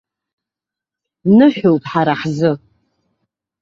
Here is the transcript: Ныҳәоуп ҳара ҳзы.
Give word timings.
Ныҳәоуп 1.37 1.83
ҳара 1.91 2.13
ҳзы. 2.19 2.51